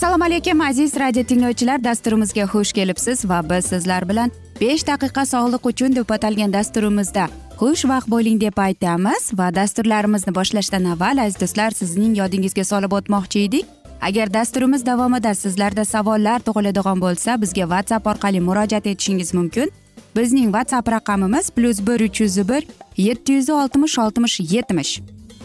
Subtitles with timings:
[0.00, 1.84] assalomu alaykum aziz radio tinglovchilar.
[1.84, 7.26] Dasturimizga xush kelibsiz va biz sizlar bilan besh daqiqa sog'liq uchun deb atalgan dasturimizda
[7.60, 13.66] xushvaqt bo'ling deb aytamiz va dasturlarimizni boshlashdan avval aziz do'stlar sizning yodingizga solib o'tmoqchi edik.
[14.00, 19.70] Agar dasturimiz davomida sizlarda savollar tug'iladigan bo'lsa bizga whatsapp orqali murojaat etishingiz mumkin.
[20.16, 22.66] Bizning whatsapp raqamimiz plyus bir uch yuz bir
[22.96, 25.00] yetti yuz oltmish oltmish yetmish.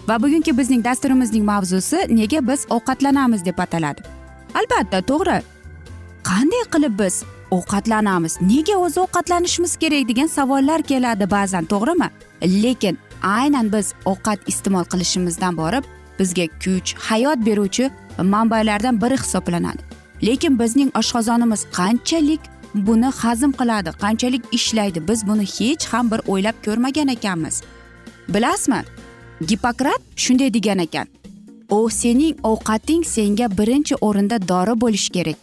[0.07, 4.01] Va bugungi bizning dasturimizning mavzusi nega biz ovqatlanamiz deb ataladi.
[4.59, 5.39] Albatta to'g'ri.
[6.29, 12.09] Qanday qilib biz ovqatlanamiz nega o'zi ovqatlanishimiz kerak degan savollar keladi ba'zan to'g'rimi?
[12.63, 15.83] Lekin aynan biz ovqat iste'mol qilishimizdan borib
[16.19, 17.89] bizga kuch hayot beruvchi
[18.33, 19.81] manbalardan biri hisoblanadi.
[20.27, 22.41] Lekin bizning oshqozonimiz qanchalik
[22.75, 27.61] buni hazm qiladi qanchalik ishlaydi biz buni hech ham bir o'ylab ko'rmagan ekanmiz.
[28.29, 28.81] Bilasizmi?
[29.47, 31.07] Gipokrat shunday degan ekan.
[31.69, 35.35] O sening ovqating senga birinchi o'rinda dori bo'lishi kerak.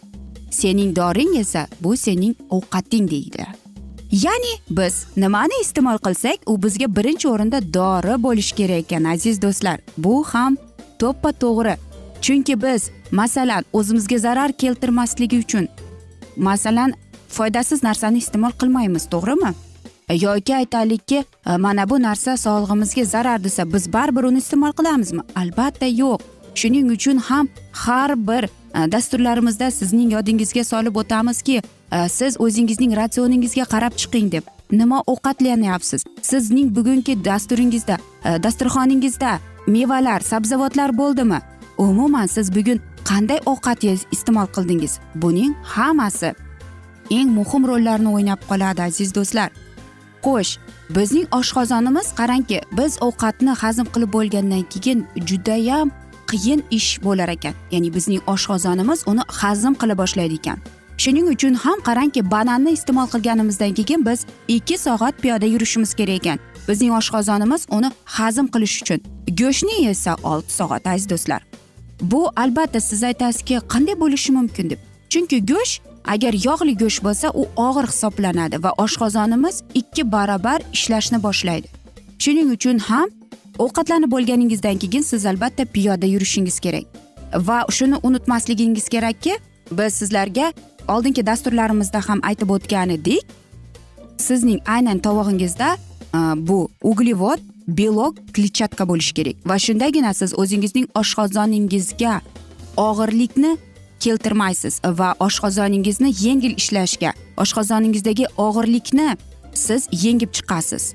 [0.51, 3.45] Sening doring esa bu sening ovqating deydi.
[4.11, 9.79] Ya'ni biz nimani iste'mol qilsak u bizga birinchi o'rinda dori bo'lishi kerak ekan aziz do'stlar.
[9.97, 10.57] Bu ham
[10.99, 11.75] to'ppa to'g'ri.
[12.21, 15.67] Chunki biz masalan o'zimizga zarar keltirmasligi uchun
[16.37, 16.93] masalan
[17.33, 19.53] foydasiz narsani iste'mol qilmaymiz to'g'rimi?
[20.09, 25.21] E, yoki aytaylikki e, mana bu narsa sog'lig'imizga zarar desa biz baribir uni iste'mol qilamizmi?
[25.35, 26.19] Albatta yo'q.
[26.55, 31.61] Shuning uchun ham har bir e, dasturlarimizda sizning yodingizga solib o'tamizki
[32.09, 36.03] siz o'zingizning ratsioningizga qarab chiqing deb nima ovqatlanyapsiz?
[36.21, 37.97] Sizning bugungi dasturingizda
[38.45, 41.39] dasturxoningizda mevalar sabzavotlar bo'ldimi?
[41.77, 42.79] Umuman siz bugun
[43.09, 43.83] qanday ovqat
[44.15, 44.99] iste'mol qildingiz?
[45.15, 46.33] Buning hammasi
[47.09, 49.49] eng muhim rollarni o'ynab qoladi aziz do'stlar.
[50.23, 50.57] Xo'sh
[50.95, 55.91] bizning oshqozonimiz qarangki biz ovqatni hazm qilib bo'lgandan keyin judayam
[56.31, 57.53] qiyin ish bo'lar ekan.
[57.71, 60.57] Ya'ni bizning oshqozonimiz uni hazm qila boshlaydi ekan.
[60.97, 66.39] Shuning uchun ham qarangki bananni iste'mol qilganimizdan keyin biz ikki soat piyoda yurishimiz kerak ekan.
[66.67, 68.99] Bizning oshqozonimiz uni hazm qilish uchun.
[69.39, 71.41] Go'shtni esa olti soat aziz do'stlar.
[72.01, 74.79] Bu albatta siz aytasizki qanday bo'lishi mumkin deb.
[75.09, 81.67] Chunki go'sht agar yog'li go'sht bo'lsa u og'ir hisoblanadi va oshqozonimiz ikki barobar ishlashni boshlaydi.
[82.19, 83.07] Shuning uchun ham
[83.59, 86.85] ovqatlanib bo'lganingizdan keyin siz albatta piyoda yurishingiz kerak.
[87.35, 89.37] Va shuni unutmasligingiz kerakki
[89.71, 90.53] biz sizlarga
[90.87, 93.23] oldingi dasturlarimizda ham aytib o'tgan edik
[94.17, 99.35] sizning aynan tovog'ingizda e, bu uglevod belok kletchatka bo'lishi kerak.
[99.45, 102.21] Va shundagina siz o'zingizning oshqozoningizga
[102.77, 103.57] og'irlikni
[104.05, 107.13] keltirmaysiz va oshqozoningizni yengil ishlashga
[107.43, 109.09] oshqozoningizdagi og'irlikni
[109.65, 110.93] siz yengib chiqasiz.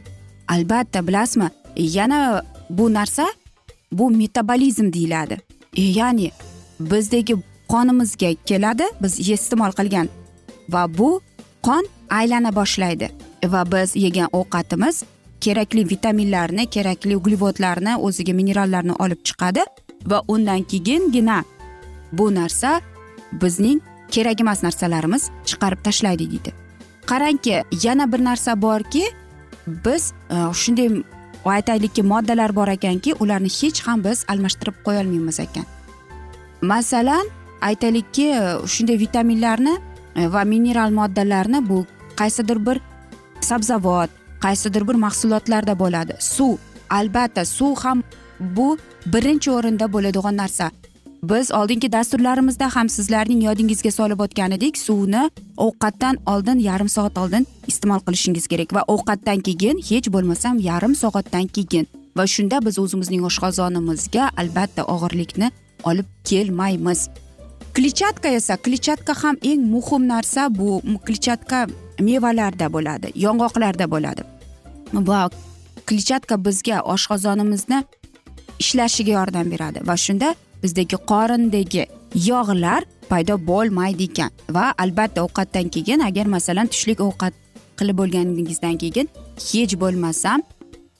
[0.49, 3.27] Albatta bilasizmi yana bu narsa
[3.93, 5.37] bu metabolizm deyiladi.
[5.77, 6.31] E, ya'ni
[6.81, 7.35] bizdagi
[7.69, 10.09] qonimizga keladi biz iste'mol qilgan
[10.69, 11.21] va bu
[11.67, 13.09] qon aylana boshlaydi
[13.53, 15.05] va biz yegan ovqatimiz
[15.41, 19.65] kerakli vitaminlarni kerakli uglevodlarni o'ziga minerallarni olib chiqadi
[20.11, 21.39] va undan keyingina
[22.13, 22.81] bu narsa
[23.33, 23.81] bizning
[24.11, 26.53] kerak emas narsalarimiz chiqarib tashlaydi deydi.
[27.07, 29.05] Qarangki yana bir narsa borki
[29.67, 31.03] biz e, shunday
[31.45, 35.65] aytaylikki moddalar bor ekanki ularni hech ham biz almashtirib qo'yolmaymiz ekan.
[36.63, 37.27] Masalan
[37.61, 39.79] aytaylikki e, shunday vitaminlarni
[40.17, 41.87] e, va mineral moddalarni bu
[42.17, 42.81] qaysidir bir
[43.41, 44.11] sabzavot
[44.41, 46.17] qaysidir bir mahsulotlarda bo'ladi.
[46.21, 46.57] Suv
[46.91, 48.03] albatta suv ham
[48.41, 50.71] bu birinchi o'rinda bo'ladigan narsa.
[51.23, 57.47] Biz oldingi dasturlarimizda ham sizlarning yodingizga solib o'tgan edik suvni ovqatdan oldin yarim soat oldin
[57.67, 61.87] iste'mol qilishingiz kerak va ovqatdan keyin hech bo'lmasam yarim soatdan keyin.
[62.17, 65.51] Va shunda biz o'zimizning oshqozonimizga albatta og'irlikni
[65.85, 67.09] olib kelmaymiz.
[67.75, 70.83] Kletchatka esa kletchatka ham eng muhim narsa bu.
[71.07, 71.67] Kletchatka
[72.01, 74.23] mevalarda bo'ladi yong'oqlarda bo'ladi.
[74.93, 75.31] Va
[75.87, 77.79] kletchatka bizga oshqozonimizni
[78.63, 79.79] ishlashiga yordam beradi.
[79.89, 81.87] Va shunda bizdagi qorindagi
[82.31, 84.31] yog'lar paydo bo'lmaydi ekan.
[84.57, 87.35] Va albatta ovqatdan keyin agar masalan tushlik ovqat
[87.79, 89.07] qilib bo'lganingizdan keyin
[89.49, 90.43] hech bo'lmasam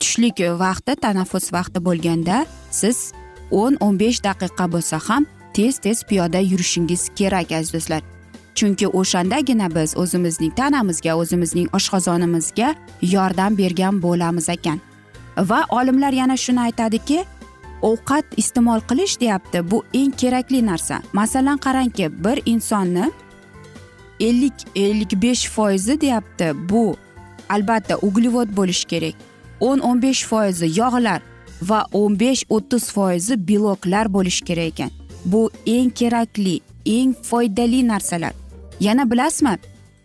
[0.01, 2.37] tushlik vaqti tanaffus vaqti bo'lganda
[2.81, 3.13] siz
[3.51, 5.27] o'n o'n besh daqiqa bo'lsa ham
[5.57, 8.03] tez tez piyoda yurishingiz kerak aziz do'stlar.
[8.59, 12.69] Chunki o'shandagina biz o'zimizning tanamizga o'zimizning oshqozonimizga
[13.15, 14.79] yordam bergan bo'lamiz ekan.
[15.51, 17.19] Va olimlar yana shuni aytadiki
[17.83, 19.71] ovqat iste'mol qilish deyapti.
[19.71, 21.03] Bu eng kerakli narsa.
[21.13, 23.11] Masalan qarangki bir insonni
[24.21, 26.53] ellik ellik besh foizi deyapti.
[26.69, 26.97] Bu
[27.49, 29.15] albatta uglevod bo'lishi kerak.
[29.61, 31.23] o'n o'n besh foizi yog'lar
[31.63, 34.91] va o'n besh o'ttiz foizi beloklar bo'lishi kerak ekan.
[35.25, 38.33] Bu eng kerakli eng foydali narsalar.
[38.81, 39.57] Yana bilasizmi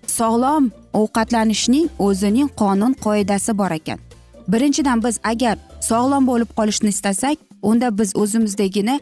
[0.08, 4.00] sog'lom ovqatlanishning o'zining qonun qoidasi bor ekan.
[4.48, 9.00] Birinchidan biz agar sog'lom bo'lib qolishni istasak unda biz o'zimizdagini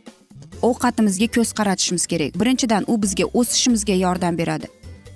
[0.62, 2.40] ovqatimizga ko'z qaratishimiz kerak.
[2.40, 4.68] Birinchidan u bizga o'sishimizga yordam beradi.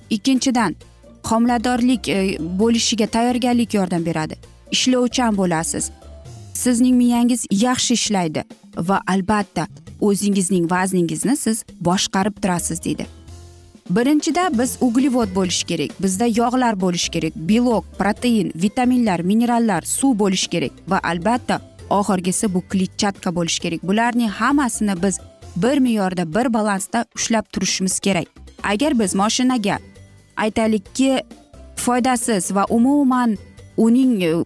[0.10, 0.76] Ikkinchidan
[1.24, 4.36] homiladorlik e, bo'lishiga tayyorgarlik yordam beradi.
[4.72, 5.92] Ishlovchan bo'lasiz.
[6.54, 8.44] Sizning miyangiz yaxshi ishlaydi
[8.78, 9.68] va albatta
[10.02, 13.06] o'zingizning vazningizni siz boshqarib turasiz deydi.
[13.90, 15.92] Birinchida biz uglevod bo'lishi kerak.
[16.02, 17.34] Bizda yog'lar bo'lishi kerak.
[17.36, 23.84] Belok protein vitaminlar minerallar suv bo'lishi kerak va albatta oxirgisi bu kletchatka bo'lishi kerak.
[23.84, 25.20] Bularning hammasini biz
[25.56, 28.28] bir me'yorda bir balansda ushlab turishimiz kerak.
[28.64, 29.80] Agar biz moshinaga
[30.38, 31.24] aytaylikki
[31.76, 33.38] foydasiz va umuman
[33.78, 34.46] uning e,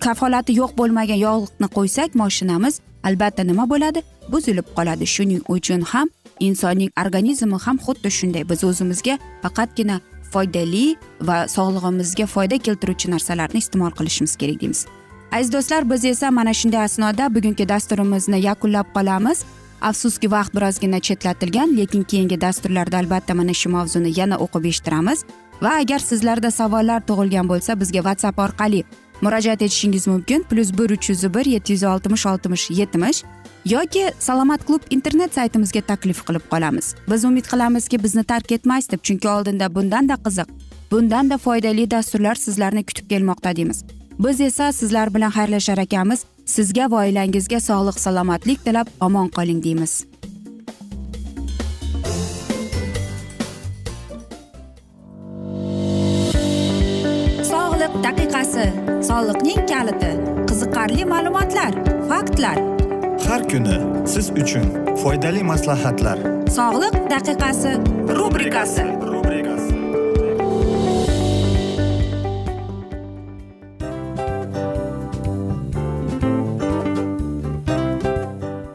[0.00, 4.02] kafolati yo'q bo'lmagan yog'ni qo'ysak moshinamiz albatta nima bo'ladi?
[4.32, 5.06] Buzilib qoladi.
[5.06, 6.08] Shuning uchun ham
[6.40, 8.48] insonning organizmi ham xuddi shunday.
[8.50, 10.00] Biz o'zimizga faqatgina
[10.32, 10.96] foydali
[11.28, 14.86] va sog'lig'imizga foyda keltiruvchi narsalarni iste'mol qilishimiz kerak deymiz.
[15.32, 19.44] Aziz do'stlar biz esa mana shunday asnoda bugungi dasturimizni yakunlab qolamiz.
[19.80, 25.24] Afsuski vaqt birozgina chetlatilgan lekin keyingi dasturlarda albatta mana shu mavzuni yana o'qib eshittiramiz.
[25.62, 28.84] Va agar sizlarda savollar tug'ilgan bo'lsa bizga whatsapp orqali
[29.22, 30.42] murojaat etishingiz mumkin.
[30.50, 33.22] Plyus bir uch yuz bir yetti yuz oltmish oltmish yetmish
[33.64, 36.94] yoki salomat klub internet saytimizga taklif qilib qolamiz.
[37.10, 40.48] Biz umid qilamizki bizni tark etmaysiz deb chunki oldinda bundanda qiziq
[40.90, 43.84] bundanda foydali dasturlar sizlarni kutib kelmoqda deymiz.
[44.24, 46.24] Biz esa sizlar bilan xayrlashar ekanmiz.
[46.46, 49.92] Sizga va oilangizga sog'lik salomatlik tilab omon qoling deymiz.
[57.52, 58.66] Sog'liq daqiqasi
[59.08, 60.12] soliqning kaliti
[60.48, 61.72] qiziqarli ma'lumotlar
[62.10, 62.56] faktlar.
[63.28, 63.76] Har kuni
[64.12, 64.66] siz uchun
[65.02, 66.18] foydali maslahatlar.
[66.58, 67.72] Sog'liq daqiqasi
[68.18, 68.84] rubrikasi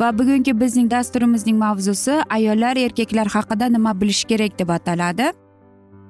[0.00, 5.30] Va bugungi bizning dasturimizning mavzusi ayollar erkaklar haqida nima bilish kerak deb ataladi.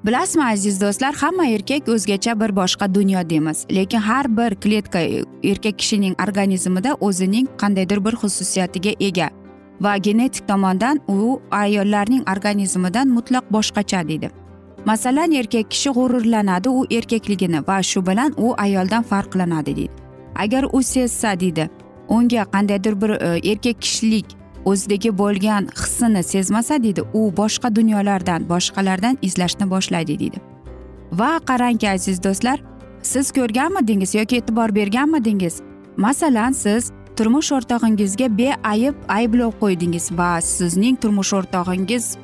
[0.06, 3.66] Bilasizmi aziz do'stlar hamma erkak o'zgacha bir boshqa dunyo deymiz.
[3.70, 5.00] Lekin har bir kletka
[5.44, 9.30] erkak kishining organizmida o'zining qandaydir bir xususiyatiga ega
[9.80, 14.30] va genetik tomondan u ayollarning organizmidan mutlaq boshqacha deydi.
[14.84, 19.92] Masalan erkak kishi g'ururlanadi u erkakligini va shu bilan u ayoldan farqlanadi deydi.
[20.36, 21.70] Agar u sezsa deydi.
[22.08, 24.26] Unga qandaydir bir e, erkak kishilik
[24.64, 30.38] o'zidagi bo'lgan hissini sezmasa deydi u boshqa dunyolardan boshqalardan izlashni boshlaydi deydi.
[31.12, 32.62] Va qarangki aziz do'stlar
[33.02, 35.60] siz ko'rganmidingiz yoki e'tibor berganmidingiz?
[35.96, 42.16] Masalan siz turmush o'rtog'ingizga beayb ayblov qo'ydingiz va sizning turmush o'rtog'ingiz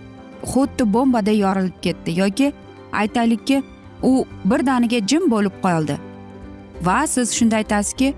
[0.53, 2.53] xuddi bombaday yorilib ketdi yoki
[2.93, 3.63] aytaylikki
[4.03, 4.13] u
[4.45, 5.97] birdaniga jim bo'lib qoldi.
[6.83, 8.15] Va siz shunda aytasizki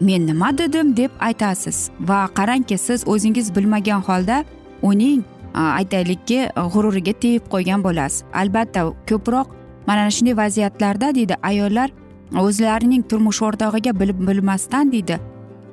[0.00, 4.44] men nima dedim deb aytasiz va qarangki siz o'zingiz bilmagan holda
[4.82, 5.22] uning
[5.54, 8.24] aytaylikki g'ururiga tegib qo'ygan bo'lasiz.
[8.34, 9.46] Albatta ko'proq
[9.86, 11.90] mana shunday vaziyatlarda deydi ayollar
[12.42, 15.20] o'zlarining turmush o'rtog'iga bilib bilmasdan deydi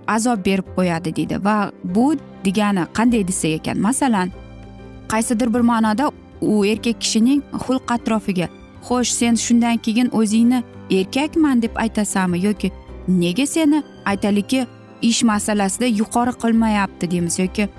[0.07, 1.45] azob berib qo'yadi deydi.
[1.45, 2.15] Va bu
[2.45, 4.31] degani qanday desak ekan masalan
[5.11, 6.11] qaysidir bir ma'noda
[6.41, 8.47] u erkak kishining xulq atrofiga
[8.87, 12.71] xo'sh sen shundan keyin o'zingni erkakman deb aytasanmi yoki
[13.07, 14.67] nega seni aytaylikki
[15.01, 17.69] ish masalasida yuqori qilmayapti deymiz yoki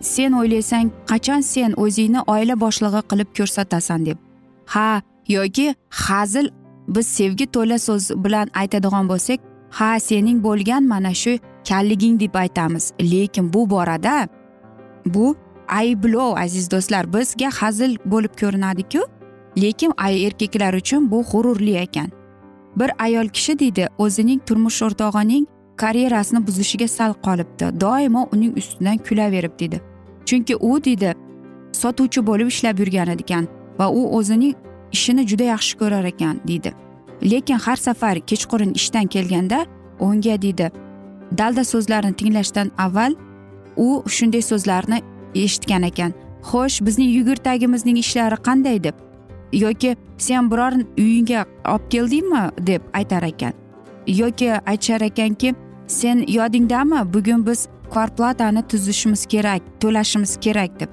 [0.00, 4.18] sen o'ylaysan qachon sen o'zingni oila boshlig'i qilib ko'rsatasan deb.
[4.66, 6.46] Ha yoki hazil
[6.88, 11.38] biz sevgi to'la so'z bilan aytadigan bo'lsak ha sening bo'lgan mana shu
[11.68, 12.92] kalliging deb aytamiz.
[13.00, 14.28] Lekin bu borada
[15.06, 15.36] bu
[15.68, 19.02] ayblov aziz do'stlar bizga hazil bo'lib ko'rinadiku.
[19.62, 22.08] Lekin erkaklar uchun bu g'ururli ekan.
[22.76, 27.80] Bir ayol kishi deydi o'zining turmush o'rtog'ining karyerasini buzishiga sal qolibdi.
[27.80, 29.80] Doimo uning ustidan kulaverib deydi
[30.26, 31.14] chunki u deydi
[31.72, 34.54] sotuvchi bo'lib ishlab yurgan ekan va u o'zining
[34.92, 36.72] ishini juda yaxshi ko'rar ekan deydi
[37.32, 39.66] lekin har safar kechqurun ishdan kelganda
[40.00, 40.70] unga deydi
[41.38, 43.12] dalda so'zlarni tinglashdan avval
[43.76, 45.02] u shunday so'zlarni
[45.34, 46.12] eshitgan ekan.
[46.50, 48.94] Xo'sh bizning yugurtagimizning ishlari qanday deb
[49.52, 53.52] yoki sen biror uyingga olib keldingmi deb aytar ekan.
[54.06, 55.54] Yoki aytishar ekanki
[55.86, 57.14] sen yodingdami?
[57.14, 60.88] Bugun biz kvarplatani tuzishimiz kerak to'lashimiz kerak deb.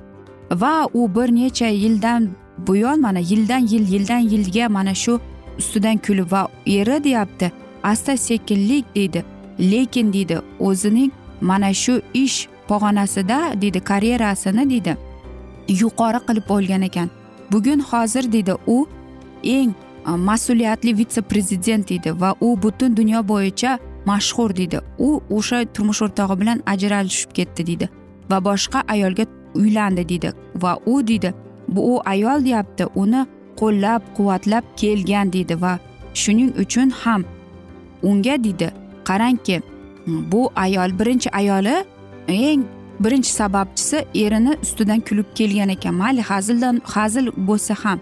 [0.52, 5.20] Va u bir necha yildan buyon mana yildan yil yildan yilga mana shu
[5.58, 7.52] ustidan kulib va eri deyapti.
[7.84, 9.26] Asta sekinlik deydi.
[9.60, 14.98] Lekin deydi o'zining mana shu ish pog'onasida deydi karyerasini deydi
[15.68, 17.10] yuqori qilib olgan ekan.
[17.52, 18.88] Bugun hozir deydi u
[19.44, 19.74] eng
[20.06, 24.80] mas'uliyatli vitse prezident deydi va u butun dunyo bo'yicha mashhur deydi.
[25.00, 27.90] U o'sha turmush o'rtog'i bilan ajralishib ketdi deydi.
[28.32, 30.34] Va boshqa ayolga uylandi deydi.
[30.64, 31.34] Va u deydi
[31.68, 33.26] bu u ayol deyapti uni
[33.60, 35.74] qo'llab quvvatlab kelgan deydi va
[36.14, 37.22] shuning uchun ham
[38.10, 38.68] unga deydi
[39.10, 39.62] qarangki
[40.32, 41.76] bu ayol birinchi ayoli
[42.28, 42.64] eng
[43.04, 45.94] birinchi sababchisi erini ustidan kulib kelgan ekan.
[45.94, 48.00] Mayli hazildan hazil bo'lsa ham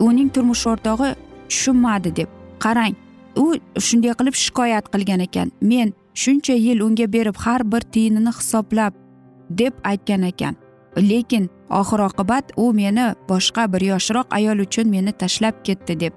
[0.00, 1.14] uning turmush o'rtog'i
[1.48, 2.28] tushunmadi deb
[2.64, 2.94] qarang.
[3.42, 3.46] U
[3.86, 5.48] shunday qilib shikoyat qilgan ekan.
[5.60, 5.92] Men
[6.22, 8.92] shuncha yil unga berib har bir tiyinini hisoblab
[9.50, 10.54] deb aytgan ekan.
[11.10, 16.12] Lekin oxir oqibat u meni boshqa bir yoshroq ayol uchun meni tashlab ketdi deb.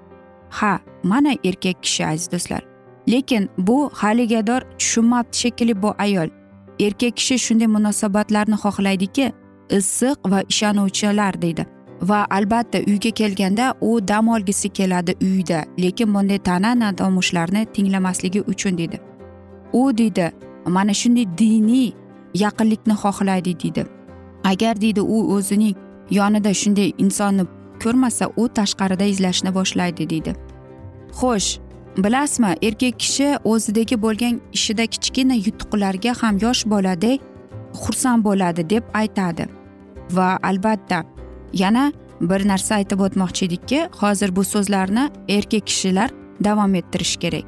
[0.50, 2.62] Ha mana erkak kishi aziz do'stlar.
[3.08, 6.28] Lekin bu haligador tushunmabdi shekilli bu ayol.
[6.80, 9.32] Erkak kishi shunday munosabatlarni xohlaydiki
[9.70, 11.66] issiq va ishonuvchilar deydi.
[12.02, 18.78] Va albatta uyga kelganda u dam olgisi keladi uyda lekin bunday tana nadomushlarni tinglamasligi uchun
[18.78, 19.00] deydi
[19.72, 20.32] u deydi
[20.66, 21.92] mana shunday diniy
[22.34, 23.86] yaqinlikni xohlaydi deydi
[24.44, 25.76] agar deydi u o'zining
[26.10, 27.44] yonida shunday insonni
[27.82, 30.34] ko'rmasa u tashqarida izlashni boshlaydi deydi
[31.20, 31.50] xo'sh
[31.96, 37.20] bilasizmi erkak kishi o'zidagi bo'lgan ishida kichkina yutuqlarga ham yosh boladek
[37.82, 39.46] xursand bo'ladi deb aytadi.
[40.10, 41.04] Va albatta
[41.54, 46.10] yana bir narsa aytib o'tmoqchi edikki hozir bu so'zlarni erkak kishilar
[46.44, 47.44] davom ettirishi kerak.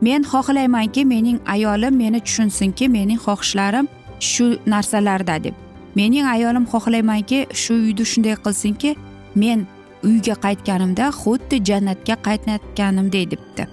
[0.00, 3.86] Men xohlaymanki mening ayolim meni tushunsinki mening xohishlarim
[4.20, 5.54] shu narsalarda deb.
[5.94, 8.96] Mening ayolim xohlaymanki shu uyni shunday qilsinki
[9.34, 9.66] men
[10.08, 13.68] uyga qaytganimda xuddi jannatga qaytayotganimdek debdi.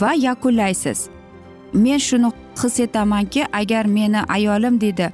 [0.00, 1.08] Va yakunlaysiz.
[1.72, 2.30] Men shuni
[2.62, 5.12] his etamanki agar meni ayolim deydi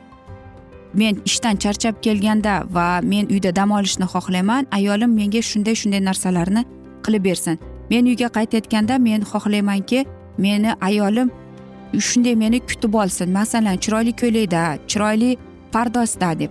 [0.96, 6.62] men ishdan charchab kelganda va men uyda dam olishni xohlayman ayolim menga shunday shunday narsalarni
[7.04, 7.58] qilib bersin.
[7.90, 10.06] Men uyga qaytayotganda men xohlaymanki
[10.38, 11.30] meni ayolim
[12.08, 13.28] shunday meni kutib olsin.
[13.38, 15.36] Masalan chiroyli ko'ylakda chiroyli
[15.72, 16.50] pardozda deb.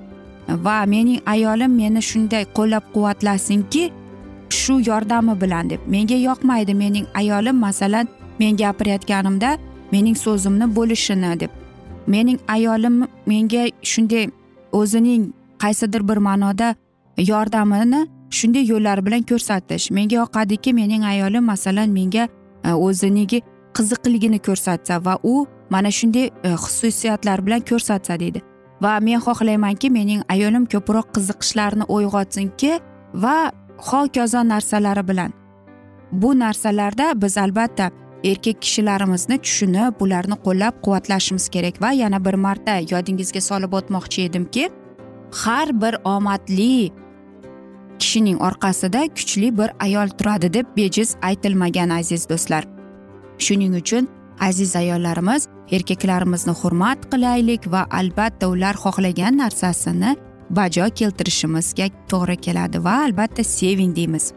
[0.65, 3.83] Va mening ayolim meni shunday qo'llab quvvatlasinki
[4.49, 5.81] shu yordami bilan deb.
[5.87, 8.07] Menga yoqmaydi mening ayolim masalan
[8.39, 9.57] men gapirayotganimda
[9.91, 11.64] mening so'zimni bo'lishini deb.
[12.07, 14.29] Mening ayolim menga shunday
[14.71, 15.33] o'zining
[15.63, 16.75] qaysidir bir ma'noda
[17.17, 19.91] yordamini shunday yo'llar bilan ko'rsatish.
[19.91, 22.27] Menga yoqadiki mening ayolim masalan menga
[22.63, 23.41] e, o'ziniki
[23.77, 28.41] qiziqligini ko'rsatsa va u mana shunday e, xususiyatlar bilan ko'rsatsa deydi.
[28.81, 32.79] Va men xohlaymanki mening ayolim ko'proq qiziqishlarni uyg'otsinki
[33.13, 35.31] va hokazo narsalari bilan.
[36.11, 37.91] Bu narsalarda biz albatta
[38.31, 41.81] erkak kishilarimizni tushunib ularni qo'llab quvvatlashimiz kerak.
[41.81, 44.69] Va yana bir marta yodingizga solib o'tmoqchi edimki
[45.43, 46.91] har bir omadli
[47.99, 52.63] kishining orqasida kuchli bir ayol turadi deb bejiz aytilmagan aziz do'stlar.
[53.45, 54.07] Shuning uchun
[54.39, 60.15] aziz ayollarimiz erkaklarimizni hurmat qilaylik va albatta ular xohlagan narsasini
[60.49, 64.33] bajo keltirishimizga to'g'ri keladi va albatta seving deymiz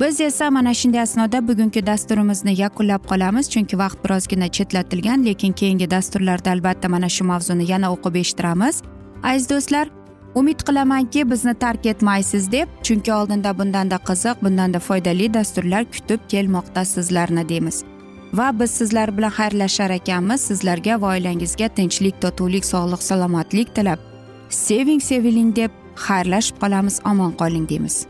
[0.00, 5.90] biz esa mana shunday asnoda bugungi dasturimizni yakunlab qolamiz chunki vaqt birozgina chetlatilgan lekin keyingi
[5.90, 8.82] dasturlarda albatta mana shu mavzuni yana o'qib eshittiramiz.
[9.22, 9.86] Aziz do'stlar
[10.34, 16.84] umid qilamanki bizni tark etmaysiz deb chunki oldinda bundanda qiziq bundanda foydali dasturlar kutib kelmoqda
[16.84, 17.84] sizlarni deymiz.
[18.32, 23.98] Va biz sizlar bilan xayrlashar ekanmiz sizlarga va oilangizga tinchlik totuvlik sog'lik salomatlik tilab.
[24.48, 25.70] Seving seviling deb
[26.06, 28.09] xayrlashib qolamiz omon qoling deymiz.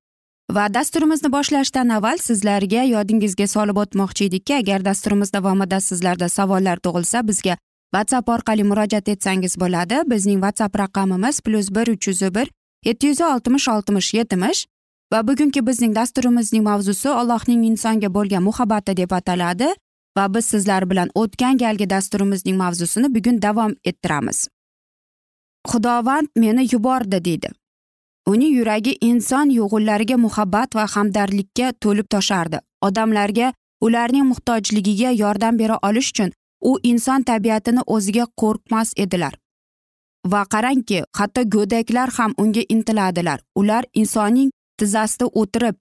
[0.55, 7.21] Va dasturimizni boshlashdan avval sizlarga yodingizga solib o'tmoqchi edikki agar dasturimiz davomida sizlarda savollar tug'ilsa
[7.27, 7.55] bizga
[7.95, 10.01] whatsapp orqali murojaat etsangiz bo'ladi.
[10.13, 12.51] Bizning whatsapp raqamimiz plyus bir uch yuz bir
[12.85, 14.65] yetti yuz oltmish oltmish yetmish
[15.13, 19.69] va bugungi bizning dasturimizning mavzusi allohning insonga bo'lgan muhabbati deb ataladi
[20.17, 24.47] va biz sizlar bilan o'tgan galgi dasturimizning mavzusini bugun davom ettiramiz.
[25.71, 27.49] Xudovand meni yubordi deydi.
[28.27, 32.59] Uning yuragi inson yo'g'inlariga muhabbat va hamdardlikka to'lib toshardi.
[32.81, 36.31] Odamlarga ularning muhtojligiga yordam bera olish uchun
[36.61, 39.33] u inson tabiatini o'ziga qo'rqmas edilar.
[40.31, 43.39] Va qarangki hatto go'daklar ham unga intiladilar.
[43.55, 45.75] Ular insonning tizzasida o'tirib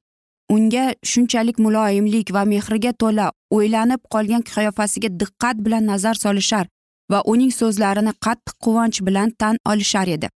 [0.51, 6.67] unga shunchalik muloyimlik va mehrga to'la o'ylanib qolgan qiyofasiga diqqat bilan nazar solishar
[7.13, 10.29] va uning so'zlarini qattiq quvonch bilan tan olishar edi.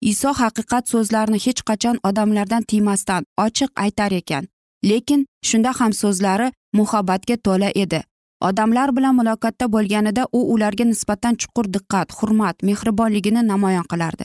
[0.00, 4.48] Iso haqiqat so'zlarini hech qachon odamlardan tiymasdan ochiq aytar ekan.
[4.84, 8.00] Lekin shunda ham so'zlari muhabbatga to'la edi.
[8.40, 14.24] Odamlar bilan muloqotda bo'lganida u ularga nisbatan chuqur diqqat hurmat mehribonligini namoyon qilardi.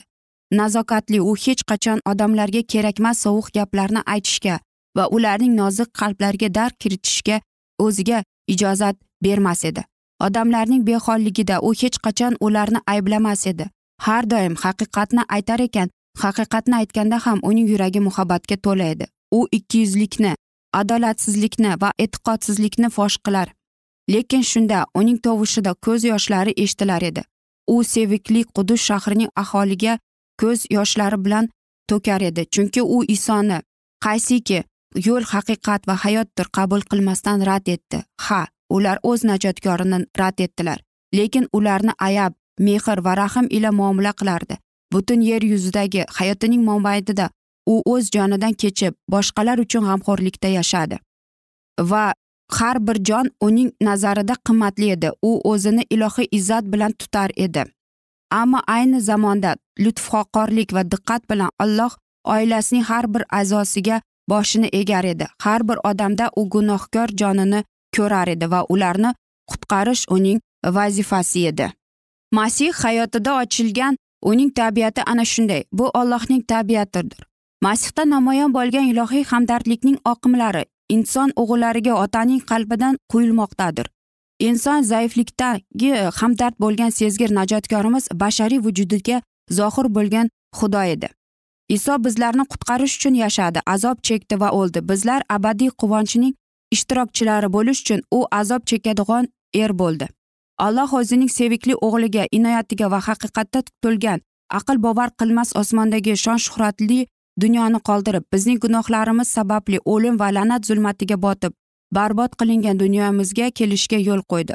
[0.52, 4.58] Nazokatli u hech qachon odamlarga kerakmas sovuq gaplarni aytishga
[4.96, 7.40] va ularning nozik qalblariga dark kiritishga
[7.84, 8.22] o'ziga
[8.54, 9.82] ijozat bermas edi.
[10.26, 13.70] Odamlarning beholligida u hech qachon ularni ayblamas edi.
[14.06, 15.88] Har doim haqiqatni aytar ekan
[16.24, 19.06] haqiqatni aytganda ham uning yuragi muhabbatga to'la edi
[19.38, 20.32] u ikkiyuzlikni
[20.72, 23.48] adolatsizlikni va e'tiqodsizlikni fosh qilar.
[24.12, 27.22] Lekin shunda uning tovushida ko'z yoshlari eshitilar edi.
[27.74, 29.98] U sevikli qudus shahrining aholiga
[30.40, 31.50] ko'z yoshlari bilan
[31.90, 32.46] to'kar edi.
[32.54, 33.58] Chunki u isoni
[34.04, 34.62] qaysiki
[35.06, 37.98] yo'l haqiqat va hayotdir qabul qilmasdan rad etdi.
[38.26, 38.40] Ha
[38.76, 40.78] ular o'z najotkorini rad etdilar
[41.14, 42.32] lekin ularni ayab
[42.66, 44.56] mehr va rahm ila muomala qilardi.
[44.92, 47.30] Butun yer yuzidagi hayotining mobaynida
[47.66, 50.96] u o'z jonidan kechib boshqalar uchun g'amxo'rlikda yashadi.
[51.90, 52.12] Va
[52.58, 55.10] har bir jon uning nazarida qimmatli edi.
[55.22, 57.64] U o'zini ilohiy izzat bilan tutar edi.
[58.40, 61.92] Ammo ayni zamonda lutfxo'rlik va diqqat bilan alloh
[62.24, 65.26] oilasining har bir a'zosiga boshini egar edi.
[65.42, 67.64] Har bir odamda u gunohkor jonini
[67.96, 69.10] ko'rar edi va ularni
[69.50, 70.40] qutqarish uning
[70.76, 71.66] vazifasi edi.
[72.32, 75.62] Masih hayotida ochilgan uning tabiati ana shunday.
[75.72, 83.86] Bu ollohning tabiatidir masihda namoyon bo'lgan ilohiy hamdardlikning oqimlari inson o'g'illariga otaning qalbidan quyilmoqdadir.
[84.48, 85.90] Inson zaiflikdagi
[86.20, 89.22] hamdard bo'lgan sezgir najotkorimiz bashariy vujudiga
[89.58, 91.08] zohir bo'lgan xudo edi.
[91.76, 94.80] Iso bizlarni qutqarish uchun yashadi azob chekdi va o'ldi.
[94.90, 96.34] Bizlar abadiy quvonchning
[96.74, 99.28] ishtirokchilari bo'lish uchun u azob chekadigan
[99.62, 100.08] er bo'ldi.
[100.66, 104.20] Alloh o'zining sevikli o'g'liga inoyatiga va haqiqatda to'lgan
[104.58, 107.00] aql bovar qilmas osmondagi shon shuhratli
[107.42, 111.52] dunyoni qoldirib bizning gunohlarimiz sababli o'lim va la'nat zulmatiga botib
[111.98, 114.54] barbod qilingan dunyomizga kelishga yo'l qo'ydi.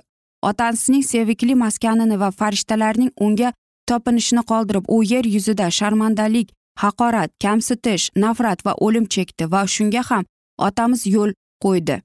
[0.50, 3.54] Otasining sevikli maskanini va farishtalarning unga
[3.90, 10.24] topinishini qoldirib u yer yuzida sharmandalik haqorat kamsitish nafrat va o'lim chekdi va shunga ham
[10.68, 11.32] otamiz yo'l
[11.64, 12.02] qo'ydi.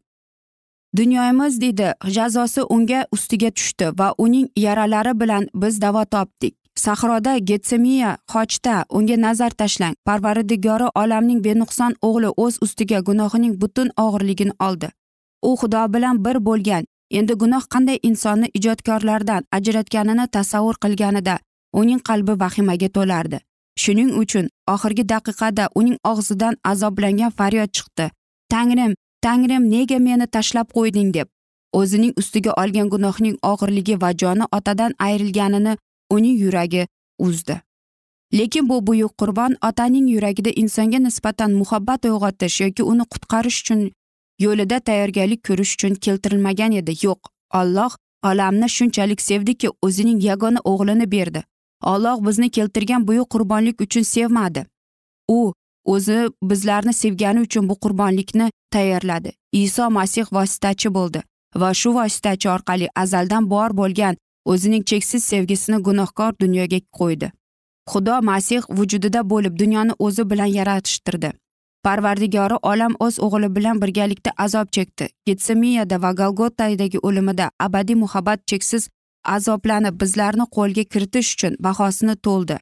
[0.97, 6.55] Dunyomiz deydi jazosi unga ustiga tushdi va uning yaralari bilan biz davo topdik.
[6.75, 9.95] Sahroda getsemiya xochda unga nazar tashlang.
[10.05, 14.89] Parvardigori olamning benuqson o'g'li o'z ustiga gunohining butun og'irligini oldi.
[15.43, 16.85] U xudo bilan bir bo'lgan.
[17.11, 21.39] Endi gunoh qanday insonni ijodkorlardan ajratganini tasavvur qilganida
[21.73, 23.39] uning qalbi vahimaga to'lardi.
[23.83, 28.11] Shuning uchun oxirgi daqiqada uning og'zidan azoblangan faryod chiqdi.
[28.53, 28.95] Tangrim
[29.27, 31.29] tangrim nega meni tashlab qo'yding deb
[31.73, 35.77] o'zining ustiga olgan gunohning og'irligi va joni otadan ayrilganini
[36.17, 36.87] uning yuragi
[37.19, 37.61] uzdi.
[38.39, 43.81] Lekin bu buyuk qurbon otaning yuragida insonga nisbatan muhabbat uyg'otish yoki uni qutqarish uchun
[44.45, 46.95] yo'lida tayyorgarlik ko'rish uchun keltirilmagan edi.
[47.07, 47.21] Yo'q
[47.61, 47.93] olloh
[48.31, 51.45] olamni shunchalik sevdiki o'zining yagona o'g'lini berdi.
[51.93, 54.67] Olloh bizni keltirgan buyuk qurbonlik uchun sevmadi.
[55.29, 55.53] U
[55.95, 56.19] o'zi
[56.51, 59.31] bizlarni sevgani uchun bu qurbonlikni tayyorladi.
[59.53, 61.21] Iso masih vositachi bo'ldi
[61.61, 67.33] va shu vositachi orqali azaldan bor bo'lgan o'zining cheksiz sevgisini gunohkor dunyoga qo'ydi.
[67.91, 71.31] Xudo masih vujudida bo'lib dunyoni o'zi bilan yaratishtirdi.
[71.85, 75.09] Parvardigori olam o'z o'g'li bilan birgalikda azob chekdi.
[75.27, 78.89] Getsemiyada va golgotadagi o'limida abadiy muhabbat cheksiz
[79.37, 82.57] azoblanib bizlarni qo'lga kiritish uchun bahosini to'ldi.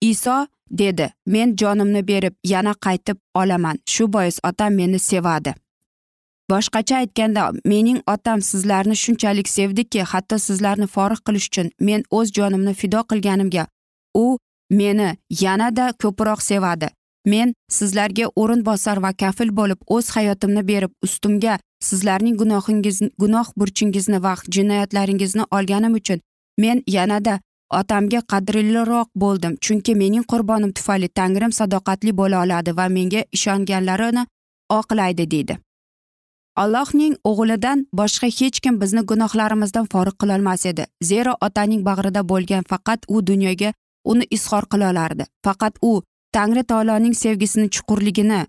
[0.00, 3.78] Iso dedi men jonimni berib yana qaytib olaman.
[3.86, 5.54] Shu bois otam meni sevadi.
[6.50, 12.74] Boshqacha aytganda mening otam sizlarni shunchalik sevdiki hatto sizlarni forig' qilish uchun men o'z jonimni
[12.74, 13.66] fido qilganimga
[14.14, 14.38] u
[14.70, 16.88] meni yanada ko'proq sevadi.
[17.26, 21.58] Men sizlarga o'rinbosar va kafil bo'lib o'z hayotimni berib ustimga
[21.88, 26.20] sizlarning gunohingiz gunoh burchingizni va jinoyatlaringizni olganim uchun
[26.58, 29.56] men yanada otamga qadrliroq bo'ldim.
[29.60, 34.26] Chunki mening qurbonim tufayli tangrim sadoqatli bo'la oladi va menga ishonganlarini
[34.78, 35.58] oqlaydi deydi.
[36.62, 40.86] Allohning o'g'lidan boshqa hech kim bizni gunohlarimizdan forig' qilolmas edi.
[41.10, 43.72] Zero otaning bag'rida bo'lgan faqat u dunyoga
[44.04, 45.24] uni izhor qila olardi.
[45.44, 45.92] Faqat u
[46.32, 48.40] tangri taoloning sevgisini chuqurligini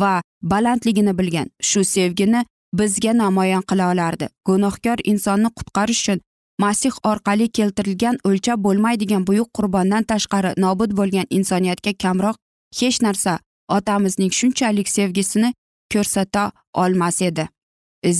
[0.00, 0.12] va
[0.42, 1.48] balandligini bilgan.
[1.68, 2.44] Shu sevgini
[2.78, 4.28] bizga namoyon qila olardi.
[4.48, 6.20] Gunohkor insonni qutqarish uchun
[6.58, 12.36] masih orqali keltirilgan o'lchab bo'lmaydigan buyuk qurbondan tashqari nobud bo'lgan insoniyatga kamroq
[12.80, 13.38] hech narsa
[13.76, 15.52] otamizning shunchalik sevgisini
[15.92, 17.48] ko'rsata olmas edi.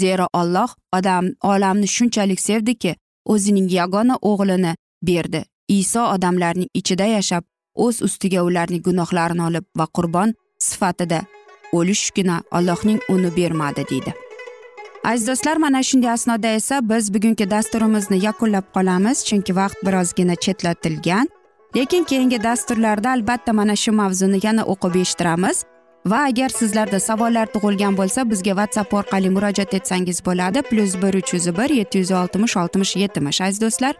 [0.01, 4.73] Zero olloh odam olamni shunchalik sevdiki o'zining yagona o'g'lini
[5.03, 5.45] berdi.
[5.69, 7.45] Iso odamlarning ichida yashab
[7.75, 10.35] o'z ustiga ularning gunohlarini olib va qurbon
[10.69, 11.25] sifatida
[11.73, 14.26] o'lishgina allohning uni bermadi deydi.
[15.07, 21.29] Aziz do'stlar mana shunday asnoda esa biz bugungi dasturimizni yakunlab qolamiz chunki vaqt birozgina chetlatilgan.
[21.77, 25.65] Lekin keyingi dasturlarda albatta mana shu mavzuni yana o'qib eshittiramiz.
[26.07, 30.63] Va agar sizlarda savollar tug'ilgan bo'lsa bizga whatsapp orqali murojaat etsangiz bo'ladi.
[30.63, 33.95] Plyus bir uch yuz bir yetti yuz oltmish oltmish yetmish aziz do'stlar.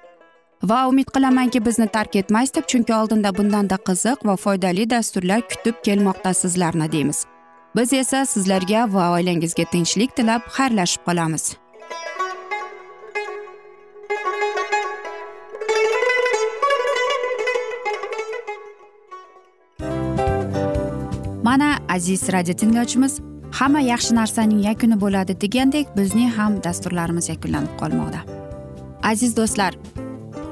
[0.63, 5.75] Va umid qilamanki bizni tark etmaysiz deb chunki oldinda bundanda qiziq va foydali dasturlar kutib
[5.87, 7.27] kelmoqda sizlarni deymiz.
[7.77, 11.45] Biz esa sizlarga va oilangizga tinchlik tilab xayrlashib qolamiz.
[21.43, 23.21] Mana aziz radio tinglovchimiz
[23.53, 28.21] hamma yaxshi narsaning yakuni bo'ladi degandek bizning ham dasturlarimiz yakunlanib qolmoqda.
[29.03, 29.73] Aziz do'stlar